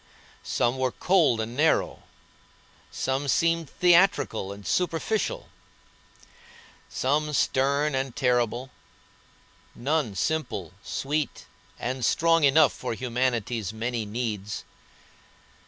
[0.41, 2.01] Some were cold and narrow,
[2.89, 5.49] some seemed theatrical and superficial,
[6.89, 8.71] some stern and terrible,
[9.75, 11.45] none simple, sweet,
[11.77, 14.63] and strong enough for humanity's many needs.